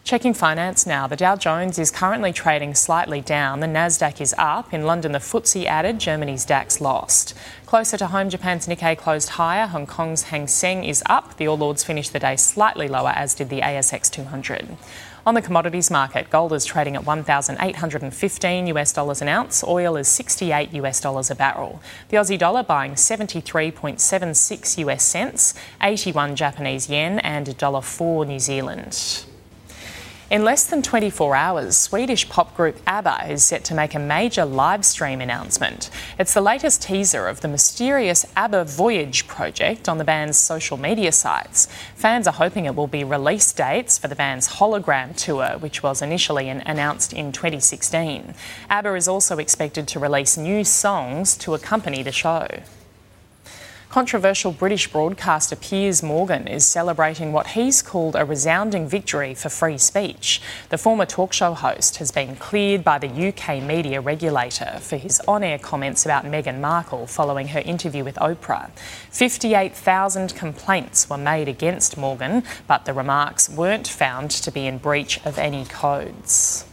Checking 0.06 0.36
finance 0.36 0.86
now. 0.86 1.08
The 1.08 1.16
Dow 1.16 1.36
Jones 1.36 1.80
is 1.80 1.90
currently 1.90 2.32
trading 2.32 2.76
slightly 2.76 3.22
down. 3.22 3.60
The 3.60 3.66
Nasdaq 3.66 4.22
is 4.22 4.36
up. 4.38 4.72
In 4.72 4.86
London, 4.86 5.14
the 5.14 5.18
FTSE 5.18 5.66
added. 5.66 5.98
Germany's 5.98 6.46
DAX 6.46 6.80
lost. 6.80 7.34
Closer 7.66 7.98
to 7.98 8.06
home, 8.06 8.30
Japan's 8.30 8.68
Nikkei 8.68 8.96
closed 8.96 9.30
higher. 9.30 9.66
Hong 9.66 9.88
Kong's 9.88 10.26
Hang 10.26 10.46
Seng 10.46 10.84
is 10.84 11.02
up. 11.08 11.38
The 11.38 11.48
All 11.48 11.64
Ords 11.64 11.84
finished 11.84 12.14
the 12.14 12.20
day 12.20 12.36
slightly 12.36 12.88
lower, 12.88 13.14
as 13.16 13.34
did 13.34 13.50
the 13.50 13.62
ASX 13.62 14.12
200. 14.12 14.78
On 15.26 15.34
the 15.34 15.42
commodities 15.42 15.90
market, 15.90 16.30
gold 16.30 16.54
is 16.54 16.66
trading 16.66 16.96
at 16.96 17.04
1,815 17.04 18.68
US 18.68 18.94
dollars 18.94 19.24
an 19.24 19.28
ounce. 19.28 19.64
Oil 19.64 19.96
is 19.98 20.08
68 20.08 20.72
US 20.74 21.02
dollars 21.02 21.32
a 21.32 21.36
barrel. 21.36 21.82
The 22.10 22.18
Aussie 22.18 22.38
dollar 22.38 22.62
buying 22.62 22.92
73.76 22.92 24.78
US 24.78 25.04
cents, 25.04 25.56
81 25.82 26.36
Japanese 26.36 26.92
yen, 26.92 27.18
and 27.18 27.48
$1.04 27.48 28.28
New 28.28 28.38
Zealand. 28.38 29.26
In 30.32 30.44
less 30.44 30.66
than 30.66 30.82
24 30.82 31.36
hours, 31.36 31.78
Swedish 31.78 32.28
pop 32.28 32.56
group 32.56 32.80
ABBA 32.88 33.32
is 33.32 33.46
set 33.46 33.64
to 33.66 33.76
make 33.76 33.94
a 33.94 34.00
major 34.00 34.44
live 34.44 34.84
stream 34.84 35.22
announcement. 35.22 35.92
It's 36.18 36.34
the 36.34 36.42
latest 36.42 36.82
teaser 36.82 37.28
of 37.28 37.42
the 37.42 37.48
mysterious 37.48 38.26
ABBA 38.36 38.66
Voyage 38.66 39.28
project 39.28 39.88
on 39.88 40.00
the 40.00 40.04
band's 40.04 40.36
social 40.36 40.78
media 40.78 41.12
sites. 41.12 41.68
Fans 41.94 42.26
are 42.26 42.34
hoping 42.34 42.66
it 42.66 42.74
will 42.74 42.88
be 42.88 43.04
release 43.04 43.54
dates 43.54 44.00
for 44.00 44.08
the 44.08 44.16
band's 44.16 44.54
hologram 44.54 45.16
tour, 45.16 45.60
which 45.60 45.84
was 45.84 46.02
initially 46.02 46.50
announced 46.50 47.14
in 47.14 47.32
2016. 47.32 48.34
ABBA 48.72 48.96
is 48.96 49.08
also 49.08 49.38
expected 49.38 49.88
to 49.90 50.00
release 50.00 50.38
new 50.38 50.64
songs 50.64 51.38
to 51.38 51.54
accompany 51.54 52.02
the 52.02 52.12
show. 52.12 52.48
Controversial 53.96 54.52
British 54.52 54.92
broadcaster 54.92 55.56
Piers 55.56 56.04
Morgan 56.04 56.50
is 56.50 56.66
celebrating 56.66 57.32
what 57.32 57.48
he's 57.52 57.82
called 57.82 58.18
a 58.18 58.26
resounding 58.26 58.90
victory 58.90 59.34
for 59.34 59.48
free 59.48 59.78
speech. 59.78 60.42
The 60.68 60.78
former 60.78 61.06
talk 61.06 61.32
show 61.32 61.54
host 61.54 61.96
has 61.96 62.12
been 62.12 62.36
cleared 62.36 62.84
by 62.84 63.00
the 63.00 63.08
UK 63.08 63.64
media 63.64 64.02
regulator 64.02 64.80
for 64.82 64.98
his 64.98 65.22
on 65.30 65.46
air 65.46 65.58
comments 65.58 66.04
about 66.04 66.26
Meghan 66.26 66.60
Markle 66.60 67.08
following 67.08 67.48
her 67.48 67.62
interview 67.62 68.04
with 68.04 68.16
Oprah. 68.16 68.70
58,000 69.12 70.36
complaints 70.36 71.10
were 71.10 71.18
made 71.18 71.48
against 71.48 71.96
Morgan, 71.96 72.44
but 72.68 72.84
the 72.84 72.92
remarks 72.92 73.48
weren't 73.50 73.88
found 73.88 74.30
to 74.30 74.52
be 74.52 74.68
in 74.68 74.78
breach 74.78 75.26
of 75.26 75.38
any 75.38 75.64
codes. 75.64 76.66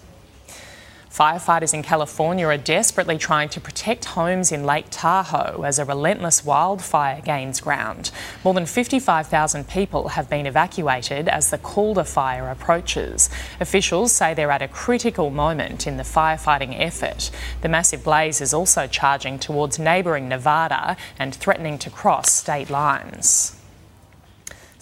Firefighters 1.12 1.74
in 1.74 1.82
California 1.82 2.46
are 2.46 2.56
desperately 2.56 3.18
trying 3.18 3.50
to 3.50 3.60
protect 3.60 4.06
homes 4.06 4.50
in 4.50 4.64
Lake 4.64 4.86
Tahoe 4.88 5.62
as 5.62 5.78
a 5.78 5.84
relentless 5.84 6.42
wildfire 6.42 7.20
gains 7.20 7.60
ground. 7.60 8.10
More 8.42 8.54
than 8.54 8.64
55,000 8.64 9.68
people 9.68 10.08
have 10.08 10.30
been 10.30 10.46
evacuated 10.46 11.28
as 11.28 11.50
the 11.50 11.58
Caldor 11.58 12.08
fire 12.08 12.48
approaches. 12.48 13.28
Officials 13.60 14.10
say 14.10 14.32
they're 14.32 14.50
at 14.50 14.62
a 14.62 14.68
critical 14.68 15.28
moment 15.28 15.86
in 15.86 15.98
the 15.98 16.02
firefighting 16.02 16.80
effort. 16.80 17.30
The 17.60 17.68
massive 17.68 18.02
blaze 18.02 18.40
is 18.40 18.54
also 18.54 18.86
charging 18.86 19.38
towards 19.38 19.78
neighbouring 19.78 20.30
Nevada 20.30 20.96
and 21.18 21.34
threatening 21.34 21.76
to 21.80 21.90
cross 21.90 22.32
state 22.32 22.70
lines. 22.70 23.54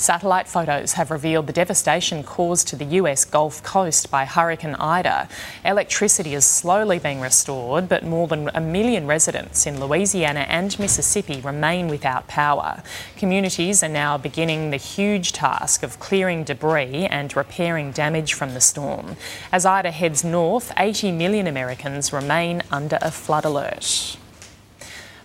Satellite 0.01 0.49
photos 0.49 0.95
have 0.95 1.11
revealed 1.11 1.47
the 1.47 1.53
devastation 1.53 2.25
caused 2.25 2.67
to 2.69 2.77
the 2.77 2.87
US 2.87 3.27
Gulf 3.27 3.63
Coast 3.63 4.11
by 4.11 4.25
Hurricane 4.25 4.75
Ida. 4.77 5.29
Electricity 5.63 6.33
is 6.33 6.47
slowly 6.47 6.99
being 6.99 7.21
restored, 7.21 7.87
but 7.87 8.03
more 8.03 8.27
than 8.27 8.49
a 8.55 8.63
million 8.63 9.07
residents 9.07 9.67
in 9.67 9.79
Louisiana 9.79 10.47
and 10.49 10.79
Mississippi 10.79 11.43
remain 11.43 11.87
without 11.87 12.29
power. 12.29 12.83
Communities 13.19 13.83
are 13.83 13.91
now 13.91 14.17
beginning 14.17 14.71
the 14.71 14.79
huge 14.79 15.33
task 15.33 15.83
of 15.83 16.01
clearing 16.01 16.45
debris 16.45 17.05
and 17.05 17.37
repairing 17.37 17.93
damage 17.93 18.33
from 18.33 18.55
the 18.55 18.61
storm. 18.63 19.17
As 19.53 19.67
Ida 19.67 19.91
heads 19.91 20.25
north, 20.25 20.73
80 20.79 21.13
million 21.13 21.47
Americans 21.47 22.11
remain 22.11 22.63
under 22.71 22.97
a 23.03 23.11
flood 23.11 23.45
alert. 23.45 24.17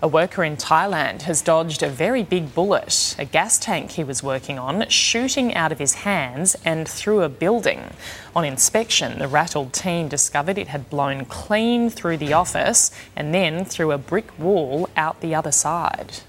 A 0.02 0.10
worker 0.10 0.44
in 0.44 0.58
Thailand 0.58 1.22
has 1.22 1.42
dodged 1.42 1.82
a 1.82 1.88
very 1.90 2.22
big 2.22 2.54
bullet, 2.54 3.16
a 3.18 3.24
gas 3.24 3.58
tank 3.58 3.92
he 3.92 4.04
was 4.04 4.22
working 4.22 4.60
on, 4.60 4.90
shooting 4.90 5.56
out 5.56 5.72
of 5.72 5.80
his 5.80 5.94
hands 5.94 6.56
and 6.66 6.86
through 6.86 7.22
a 7.22 7.30
building. 7.30 7.94
On 8.36 8.44
inspection, 8.44 9.20
the 9.20 9.30
rattled 9.30 9.72
team 9.72 10.10
discovered 10.10 10.58
it 10.58 10.68
had 10.68 10.90
blown 10.90 11.24
clean 11.24 11.90
through 11.90 12.18
the 12.18 12.34
office 12.34 12.92
and 13.16 13.34
then 13.34 13.64
through 13.64 13.94
a 13.94 13.98
brick 13.98 14.38
wall 14.38 14.90
out 14.98 15.22
the 15.22 15.34
other 15.34 15.54
side. 15.54 16.20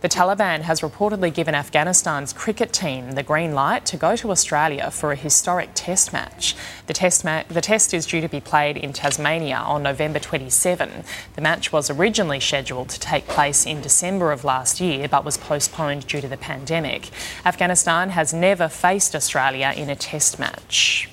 The 0.00 0.08
Taliban 0.08 0.62
has 0.62 0.80
reportedly 0.80 1.32
given 1.32 1.54
Afghanistan's 1.54 2.32
cricket 2.32 2.72
team 2.72 3.12
the 3.12 3.22
green 3.22 3.54
light 3.54 3.84
to 3.86 3.98
go 3.98 4.16
to 4.16 4.30
Australia 4.30 4.90
for 4.90 5.12
a 5.12 5.16
historic 5.16 5.72
test 5.74 6.10
match. 6.10 6.56
The 6.86 6.94
test, 6.94 7.22
ma- 7.22 7.42
the 7.48 7.60
test 7.60 7.92
is 7.92 8.06
due 8.06 8.22
to 8.22 8.28
be 8.28 8.40
played 8.40 8.78
in 8.78 8.94
Tasmania 8.94 9.56
on 9.56 9.82
November 9.82 10.18
27. 10.18 11.04
The 11.34 11.42
match 11.42 11.70
was 11.70 11.90
originally 11.90 12.40
scheduled 12.40 12.88
to 12.88 12.98
take 12.98 13.28
place 13.28 13.66
in 13.66 13.82
December 13.82 14.32
of 14.32 14.42
last 14.42 14.80
year 14.80 15.06
but 15.06 15.22
was 15.22 15.36
postponed 15.36 16.06
due 16.06 16.22
to 16.22 16.28
the 16.28 16.38
pandemic. 16.38 17.10
Afghanistan 17.44 18.08
has 18.10 18.32
never 18.32 18.68
faced 18.68 19.14
Australia 19.14 19.74
in 19.76 19.90
a 19.90 19.96
test 19.96 20.38
match. 20.38 21.10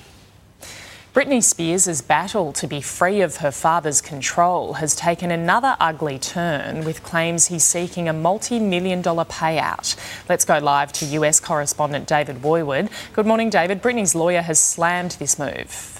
Britney 1.14 1.42
Spears' 1.42 2.02
battle 2.02 2.52
to 2.52 2.66
be 2.66 2.82
free 2.82 3.22
of 3.22 3.38
her 3.38 3.50
father's 3.50 4.02
control 4.02 4.74
has 4.74 4.94
taken 4.94 5.30
another 5.30 5.74
ugly 5.80 6.18
turn 6.18 6.84
with 6.84 7.02
claims 7.02 7.46
he's 7.46 7.64
seeking 7.64 8.10
a 8.10 8.12
multi 8.12 8.58
million 8.58 9.00
dollar 9.00 9.24
payout. 9.24 9.96
Let's 10.28 10.44
go 10.44 10.58
live 10.58 10.92
to 10.92 11.06
US 11.06 11.40
correspondent 11.40 12.06
David 12.06 12.42
Boywood. 12.42 12.90
Good 13.14 13.26
morning, 13.26 13.48
David. 13.48 13.82
Britney's 13.82 14.14
lawyer 14.14 14.42
has 14.42 14.60
slammed 14.60 15.12
this 15.12 15.38
move. 15.38 15.97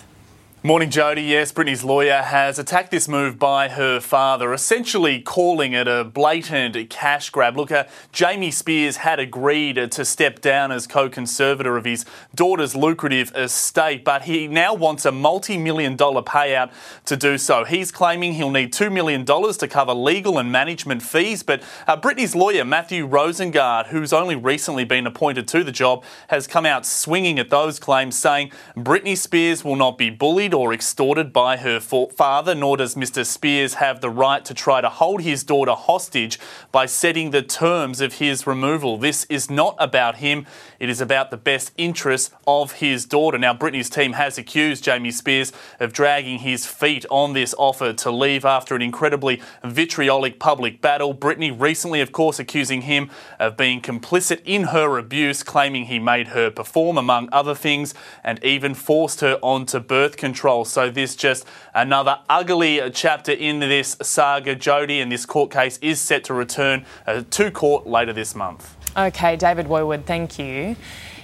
Morning, 0.64 0.90
Jody. 0.90 1.22
Yes, 1.22 1.52
Britney's 1.52 1.84
lawyer 1.84 2.20
has 2.20 2.58
attacked 2.58 2.90
this 2.90 3.06
move 3.06 3.38
by 3.38 3.68
her 3.68 4.00
father, 4.00 4.52
essentially 4.52 5.20
calling 5.20 5.72
it 5.72 5.86
a 5.86 6.02
blatant 6.02 6.90
cash 6.90 7.30
grab. 7.30 7.56
Look, 7.56 7.70
uh, 7.70 7.84
Jamie 8.10 8.50
Spears 8.50 8.96
had 8.96 9.20
agreed 9.20 9.76
to 9.92 10.04
step 10.04 10.40
down 10.40 10.72
as 10.72 10.88
co 10.88 11.08
conservator 11.08 11.76
of 11.76 11.84
his 11.84 12.04
daughter's 12.34 12.74
lucrative 12.74 13.30
estate, 13.36 14.04
but 14.04 14.22
he 14.22 14.48
now 14.48 14.74
wants 14.74 15.04
a 15.04 15.12
multi 15.12 15.56
million 15.56 15.94
dollar 15.94 16.22
payout 16.22 16.72
to 17.04 17.16
do 17.16 17.38
so. 17.38 17.62
He's 17.62 17.92
claiming 17.92 18.32
he'll 18.32 18.50
need 18.50 18.72
$2 18.72 18.90
million 18.90 19.24
to 19.24 19.68
cover 19.68 19.94
legal 19.94 20.38
and 20.38 20.50
management 20.50 21.02
fees, 21.02 21.44
but 21.44 21.62
uh, 21.86 21.96
Britney's 21.96 22.34
lawyer, 22.34 22.64
Matthew 22.64 23.06
Rosengart, 23.08 23.86
who's 23.86 24.12
only 24.12 24.34
recently 24.34 24.84
been 24.84 25.06
appointed 25.06 25.46
to 25.48 25.62
the 25.62 25.70
job, 25.70 26.02
has 26.30 26.48
come 26.48 26.66
out 26.66 26.84
swinging 26.84 27.38
at 27.38 27.48
those 27.48 27.78
claims, 27.78 28.18
saying 28.18 28.50
Britney 28.76 29.16
Spears 29.16 29.62
will 29.62 29.76
not 29.76 29.96
be 29.96 30.10
bullied 30.10 30.47
or 30.54 30.72
extorted 30.72 31.32
by 31.32 31.56
her 31.58 31.80
father, 31.80 32.54
nor 32.54 32.76
does 32.76 32.94
Mr. 32.94 33.24
Spears 33.24 33.74
have 33.74 34.00
the 34.00 34.10
right 34.10 34.44
to 34.44 34.54
try 34.54 34.80
to 34.80 34.88
hold 34.88 35.22
his 35.22 35.44
daughter 35.44 35.72
hostage 35.72 36.38
by 36.72 36.86
setting 36.86 37.30
the 37.30 37.42
terms 37.42 38.00
of 38.00 38.14
his 38.14 38.46
removal. 38.46 38.98
This 38.98 39.24
is 39.26 39.50
not 39.50 39.76
about 39.78 40.16
him, 40.16 40.46
it 40.78 40.88
is 40.88 41.00
about 41.00 41.30
the 41.30 41.36
best 41.36 41.72
interests 41.76 42.34
of 42.46 42.72
his 42.72 43.04
daughter. 43.04 43.36
Now, 43.36 43.52
Britney's 43.52 43.90
team 43.90 44.14
has 44.14 44.38
accused 44.38 44.84
Jamie 44.84 45.10
Spears 45.10 45.52
of 45.78 45.92
dragging 45.92 46.38
his 46.38 46.66
feet 46.66 47.04
on 47.10 47.32
this 47.32 47.54
offer 47.58 47.92
to 47.92 48.10
leave 48.10 48.44
after 48.44 48.74
an 48.74 48.82
incredibly 48.82 49.42
vitriolic 49.62 50.38
public 50.38 50.80
battle. 50.80 51.14
Britney 51.14 51.54
recently, 51.58 52.00
of 52.00 52.12
course, 52.12 52.38
accusing 52.38 52.82
him 52.82 53.10
of 53.38 53.56
being 53.56 53.80
complicit 53.80 54.40
in 54.44 54.64
her 54.64 54.98
abuse, 54.98 55.42
claiming 55.42 55.86
he 55.86 55.98
made 55.98 56.28
her 56.28 56.50
perform, 56.50 56.96
among 56.96 57.28
other 57.32 57.54
things, 57.54 57.94
and 58.24 58.42
even 58.42 58.74
forced 58.74 59.20
her 59.20 59.38
onto 59.42 59.78
birth 59.78 60.16
control 60.16 60.37
control. 60.38 60.64
So 60.64 60.88
this 60.88 61.16
just 61.16 61.46
another 61.74 62.20
ugly 62.28 62.80
chapter 62.92 63.32
in 63.32 63.58
this 63.58 63.96
saga, 64.00 64.54
Jody, 64.54 65.00
and 65.00 65.10
this 65.10 65.26
court 65.26 65.50
case 65.50 65.78
is 65.82 66.00
set 66.00 66.22
to 66.24 66.34
return 66.34 66.86
uh, 67.08 67.24
to 67.28 67.50
court 67.50 67.88
later 67.88 68.12
this 68.12 68.36
month. 68.36 68.76
Okay, 68.96 69.34
David 69.34 69.66
Woodward, 69.66 70.06
thank 70.06 70.38
you. 70.38 70.76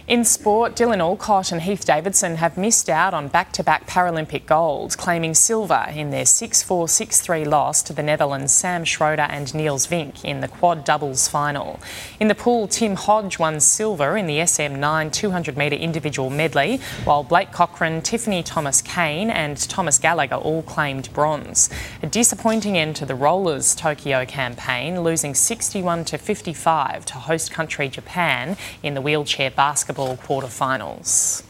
In 0.07 0.27
sport, 0.27 0.75
Dylan 0.77 0.99
Alcott 0.99 1.51
and 1.51 1.63
Heath 1.63 1.87
Davidson 1.87 2.37
have 2.37 2.59
missed 2.59 2.91
out 2.91 3.15
on 3.15 3.29
back 3.29 3.53
to 3.53 3.65
back 3.65 3.87
Paralympic 3.87 4.45
gold, 4.45 4.99
claiming 4.99 5.33
silver 5.33 5.87
in 5.95 6.11
their 6.11 6.27
6 6.27 6.63
4 6.63 6.89
6 6.89 7.21
3 7.23 7.47
loss 7.47 7.83
to 7.85 7.95
the 7.95 8.03
Netherlands' 8.03 8.53
Sam 8.53 8.85
Schroeder 8.85 9.23
and 9.23 9.55
Niels 9.55 9.87
Vink 9.87 10.23
in 10.23 10.41
the 10.41 10.49
quad 10.49 10.85
doubles 10.85 11.27
final. 11.27 11.81
In 12.21 12.29
the 12.29 12.35
pool, 12.35 12.69
Tim 12.69 12.97
Hodge 12.97 13.39
won 13.39 13.61
silver 13.61 14.15
in 14.19 14.27
the 14.27 14.41
SM9 14.41 15.11
200 15.11 15.57
metre 15.57 15.77
individual 15.77 16.29
medley, 16.29 16.83
while 17.05 17.25
Blake 17.25 17.51
Cochrane, 17.51 18.03
Tiffany 18.03 18.43
Thomas 18.43 18.83
Kane, 18.83 19.31
and 19.31 19.57
Thomas 19.57 19.99
Gallagher 19.99 20.37
all 20.37 20.63
claimed 20.65 21.11
bronze. 21.15 21.71
A 22.03 22.07
disappointing 22.07 22.77
end 22.77 22.95
to 22.97 23.07
the 23.07 23.15
rollers' 23.15 23.75
Tokyo 23.75 24.27
campaign, 24.27 25.01
losing 25.01 25.35
61 25.35 26.05
to 26.05 26.19
55 26.19 27.07
to 27.07 27.15
host 27.15 27.51
country 27.51 27.89
Japan 27.89 28.59
in 28.83 28.93
the 28.93 29.01
wheelchair 29.01 29.51
basketball 29.51 29.94
quarterfinals. 29.95 31.43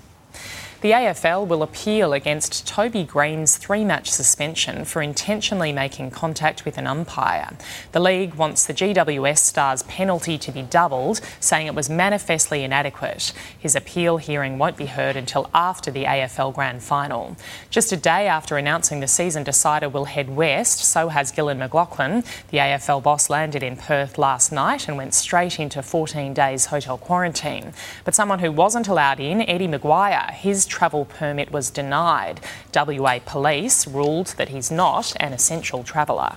The 0.84 0.90
AFL 0.90 1.46
will 1.46 1.62
appeal 1.62 2.12
against 2.12 2.66
Toby 2.66 3.04
Greene's 3.04 3.56
three 3.56 3.86
match 3.86 4.10
suspension 4.10 4.84
for 4.84 5.00
intentionally 5.00 5.72
making 5.72 6.10
contact 6.10 6.66
with 6.66 6.76
an 6.76 6.86
umpire. 6.86 7.56
The 7.92 8.00
league 8.00 8.34
wants 8.34 8.66
the 8.66 8.74
GWS 8.74 9.38
star's 9.38 9.82
penalty 9.84 10.36
to 10.36 10.52
be 10.52 10.60
doubled, 10.60 11.22
saying 11.40 11.68
it 11.68 11.74
was 11.74 11.88
manifestly 11.88 12.64
inadequate. 12.64 13.32
His 13.58 13.74
appeal 13.74 14.18
hearing 14.18 14.58
won't 14.58 14.76
be 14.76 14.84
heard 14.84 15.16
until 15.16 15.48
after 15.54 15.90
the 15.90 16.04
AFL 16.04 16.54
Grand 16.54 16.82
Final. 16.82 17.38
Just 17.70 17.90
a 17.90 17.96
day 17.96 18.26
after 18.26 18.58
announcing 18.58 19.00
the 19.00 19.08
season 19.08 19.42
decider 19.42 19.88
will 19.88 20.04
head 20.04 20.36
west, 20.36 20.80
so 20.80 21.08
has 21.08 21.32
Gillon 21.32 21.60
McLachlan. 21.60 22.26
The 22.50 22.58
AFL 22.58 23.02
boss 23.02 23.30
landed 23.30 23.62
in 23.62 23.78
Perth 23.78 24.18
last 24.18 24.52
night 24.52 24.86
and 24.86 24.98
went 24.98 25.14
straight 25.14 25.58
into 25.58 25.82
14 25.82 26.34
days 26.34 26.66
hotel 26.66 26.98
quarantine. 26.98 27.72
But 28.04 28.14
someone 28.14 28.40
who 28.40 28.52
wasn't 28.52 28.88
allowed 28.88 29.18
in, 29.18 29.40
Eddie 29.48 29.66
McGuire, 29.66 30.30
his 30.30 30.66
travel 30.74 31.04
permit 31.04 31.52
was 31.52 31.70
denied. 31.70 32.40
WA 32.74 33.20
Police 33.24 33.86
ruled 33.86 34.34
that 34.38 34.48
he's 34.48 34.72
not 34.72 35.14
an 35.20 35.32
essential 35.32 35.84
traveller. 35.84 36.34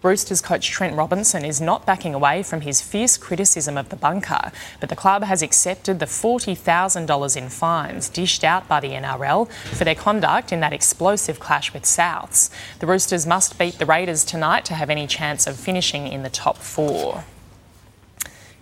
Roosters 0.00 0.40
coach 0.40 0.70
Trent 0.70 0.94
Robinson 0.94 1.44
is 1.44 1.60
not 1.60 1.86
backing 1.86 2.14
away 2.14 2.44
from 2.44 2.60
his 2.60 2.80
fierce 2.80 3.16
criticism 3.16 3.76
of 3.76 3.88
the 3.88 3.96
bunker, 3.96 4.52
but 4.78 4.90
the 4.90 4.94
club 4.94 5.24
has 5.24 5.42
accepted 5.42 5.98
the 5.98 6.06
$40,000 6.06 7.36
in 7.36 7.48
fines 7.48 8.08
dished 8.10 8.44
out 8.44 8.68
by 8.68 8.78
the 8.78 8.90
NRL 8.90 9.50
for 9.50 9.84
their 9.84 9.94
conduct 9.96 10.52
in 10.52 10.60
that 10.60 10.74
explosive 10.74 11.40
clash 11.40 11.72
with 11.72 11.84
Souths. 11.84 12.48
The 12.78 12.86
Roosters 12.86 13.26
must 13.26 13.58
beat 13.58 13.78
the 13.78 13.86
Raiders 13.86 14.24
tonight 14.24 14.64
to 14.66 14.74
have 14.74 14.90
any 14.90 15.08
chance 15.08 15.48
of 15.48 15.56
finishing 15.56 16.06
in 16.06 16.22
the 16.22 16.30
top 16.30 16.58
four. 16.58 17.24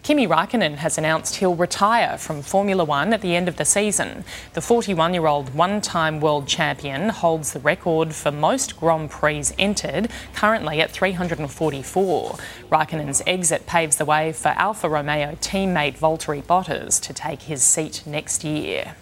Kimi 0.02 0.26
Raikkonen 0.26 0.78
has 0.78 0.98
announced 0.98 1.36
he'll 1.36 1.54
retire 1.54 2.18
from 2.18 2.42
Formula 2.42 2.84
One 2.84 3.12
at 3.12 3.20
the 3.20 3.36
end 3.36 3.46
of 3.46 3.56
the 3.56 3.64
season. 3.64 4.24
The 4.54 4.60
41 4.60 5.14
year 5.14 5.28
old 5.28 5.54
one 5.54 5.80
time 5.80 6.18
world 6.18 6.48
champion 6.48 7.10
holds 7.10 7.52
the 7.52 7.60
record 7.60 8.12
for 8.12 8.32
most 8.32 8.80
Grand 8.80 9.10
Prix 9.12 9.44
entered, 9.60 10.10
currently 10.34 10.80
at 10.80 10.90
344. 10.90 12.36
Raikkonen's 12.68 13.22
exit 13.28 13.68
paves 13.68 13.94
the 13.94 14.04
way 14.04 14.32
for 14.32 14.48
Alfa 14.48 14.88
Romeo 14.88 15.36
teammate 15.36 15.98
Valtteri 15.98 16.42
Bottas 16.42 17.00
to 17.00 17.14
take 17.14 17.42
his 17.42 17.62
seat 17.62 18.02
next 18.04 18.42
year. 18.42 18.96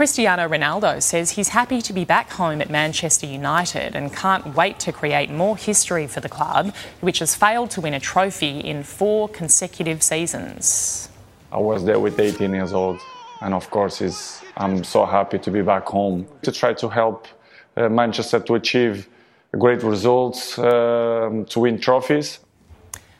Cristiano 0.00 0.48
Ronaldo 0.48 1.02
says 1.02 1.32
he's 1.32 1.50
happy 1.50 1.82
to 1.82 1.92
be 1.92 2.06
back 2.06 2.30
home 2.30 2.62
at 2.62 2.70
Manchester 2.70 3.26
United 3.26 3.94
and 3.94 4.10
can't 4.10 4.56
wait 4.56 4.78
to 4.78 4.92
create 4.92 5.30
more 5.30 5.58
history 5.58 6.06
for 6.06 6.20
the 6.20 6.28
club, 6.30 6.74
which 7.02 7.18
has 7.18 7.34
failed 7.34 7.70
to 7.72 7.82
win 7.82 7.92
a 7.92 8.00
trophy 8.00 8.60
in 8.60 8.82
four 8.82 9.28
consecutive 9.28 10.02
seasons. 10.02 11.10
I 11.52 11.58
was 11.58 11.84
there 11.84 12.00
with 12.00 12.18
18 12.18 12.54
years 12.54 12.72
old, 12.72 12.98
and 13.42 13.52
of 13.52 13.68
course, 13.68 14.40
I'm 14.56 14.84
so 14.84 15.04
happy 15.04 15.38
to 15.38 15.50
be 15.50 15.60
back 15.60 15.84
home 15.84 16.26
to 16.44 16.50
try 16.50 16.72
to 16.72 16.88
help 16.88 17.28
uh, 17.76 17.90
Manchester 17.90 18.40
to 18.40 18.54
achieve 18.54 19.06
great 19.52 19.82
results, 19.82 20.58
uh, 20.58 21.44
to 21.46 21.60
win 21.60 21.78
trophies. 21.78 22.38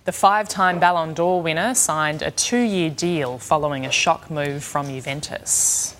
The 0.06 0.12
five 0.12 0.48
time 0.48 0.80
Ballon 0.80 1.12
d'Or 1.12 1.42
winner 1.42 1.74
signed 1.74 2.22
a 2.22 2.30
two 2.30 2.62
year 2.62 2.88
deal 2.88 3.36
following 3.36 3.84
a 3.84 3.92
shock 3.92 4.30
move 4.30 4.64
from 4.64 4.86
Juventus. 4.88 5.98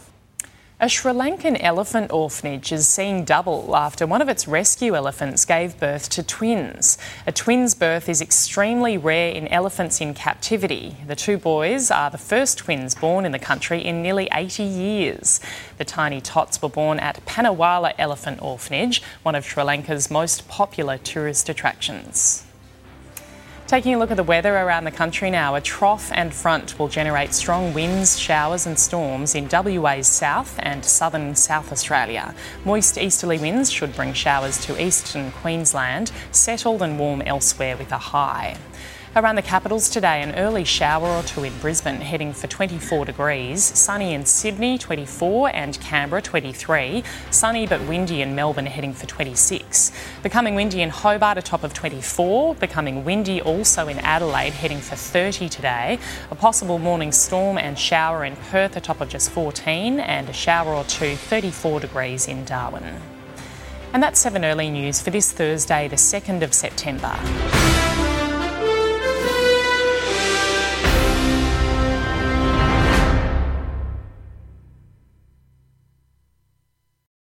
A 0.83 0.89
Sri 0.89 1.13
Lankan 1.13 1.59
elephant 1.61 2.11
orphanage 2.11 2.73
is 2.73 2.89
seeing 2.89 3.27
double 3.27 3.77
after 3.77 4.07
one 4.07 4.23
of 4.23 4.31
its 4.31 4.49
rescue 4.49 4.97
elephants 4.97 5.45
gave 5.45 5.79
birth 5.79 6.09
to 6.09 6.23
twins. 6.23 6.97
A 7.27 7.33
twins 7.33 7.75
birth 7.75 8.09
is 8.09 8.23
extremely 8.23 8.97
rare 8.97 9.31
in 9.31 9.47
elephants 9.49 10.01
in 10.01 10.15
captivity. 10.15 10.97
The 11.07 11.15
two 11.15 11.37
boys 11.37 11.91
are 11.91 12.09
the 12.09 12.17
first 12.17 12.57
twins 12.57 12.95
born 12.95 13.27
in 13.27 13.33
the 13.33 13.39
country 13.39 13.85
in 13.85 14.01
nearly 14.01 14.27
80 14.33 14.63
years. 14.63 15.39
The 15.77 15.85
tiny 15.85 16.23
tots 16.23 16.63
were 16.63 16.71
born 16.71 16.99
at 16.99 17.23
Pinnawala 17.27 17.93
Elephant 17.99 18.41
Orphanage, 18.41 19.03
one 19.23 19.35
of 19.35 19.45
Sri 19.45 19.63
Lanka's 19.63 20.11
most 20.11 20.49
popular 20.49 20.97
tourist 20.97 21.51
attractions. 21.51 22.47
Taking 23.71 23.95
a 23.95 23.99
look 23.99 24.11
at 24.11 24.17
the 24.17 24.25
weather 24.25 24.57
around 24.57 24.83
the 24.83 24.91
country 24.91 25.31
now, 25.31 25.55
a 25.55 25.61
trough 25.61 26.11
and 26.13 26.35
front 26.35 26.77
will 26.77 26.89
generate 26.89 27.33
strong 27.33 27.73
winds, 27.73 28.19
showers, 28.19 28.67
and 28.67 28.77
storms 28.77 29.37
in 29.37 29.49
WA's 29.49 30.09
south 30.09 30.59
and 30.59 30.85
southern 30.85 31.37
South 31.37 31.71
Australia. 31.71 32.35
Moist 32.65 32.99
easterly 32.99 33.39
winds 33.39 33.71
should 33.71 33.95
bring 33.95 34.13
showers 34.13 34.59
to 34.67 34.85
eastern 34.85 35.31
Queensland, 35.31 36.11
settled 36.33 36.83
and 36.83 36.99
warm 36.99 37.23
elsewhere 37.23 37.77
with 37.77 37.93
a 37.93 37.99
high. 37.99 38.57
Around 39.17 39.35
the 39.35 39.43
capitals 39.43 39.91
today, 39.91 40.23
an 40.23 40.37
early 40.37 40.63
shower 40.63 41.09
or 41.09 41.25
two 41.25 41.43
in 41.43 41.59
Brisbane, 41.59 42.01
heading 42.01 42.33
for 42.33 42.47
24 42.47 43.07
degrees. 43.07 43.61
Sunny 43.61 44.15
in 44.15 44.25
Sydney, 44.25 44.79
24, 44.79 45.51
and 45.53 45.81
Canberra, 45.81 46.23
23. 46.23 47.03
Sunny 47.33 47.67
but 47.67 47.81
windy 47.89 48.23
in 48.23 48.37
Melbourne, 48.37 48.67
heading 48.67 48.93
for 48.93 49.07
26. 49.07 49.91
Becoming 50.23 50.55
windy 50.55 50.81
in 50.81 50.91
Hobart, 50.91 51.39
a 51.39 51.43
top 51.43 51.65
of 51.65 51.75
24. 51.75 52.55
Becoming 52.55 53.05
windy 53.05 53.43
also 53.43 53.89
in 53.89 53.99
Adelaide, 53.99 54.53
heading 54.53 54.79
for 54.79 54.95
30 54.95 55.49
today. 55.49 55.99
A 56.31 56.37
possible 56.37 56.79
morning 56.79 57.11
storm 57.11 57.59
and 57.59 57.77
shower 57.77 58.25
in 58.25 58.37
Perth, 58.37 58.77
a 58.77 58.81
top 58.81 59.01
of 59.01 59.09
just 59.09 59.33
14. 59.33 59.99
And 59.99 60.29
a 60.29 60.33
shower 60.33 60.73
or 60.73 60.85
two, 60.85 61.17
34 61.17 61.81
degrees 61.81 62.29
in 62.29 62.45
Darwin. 62.45 62.85
And 63.93 64.05
that's 64.05 64.21
7 64.21 64.45
Early 64.45 64.71
News 64.71 65.01
for 65.01 65.11
this 65.11 65.33
Thursday, 65.33 65.89
the 65.89 65.97
2nd 65.97 66.43
of 66.43 66.55
September. 66.55 67.19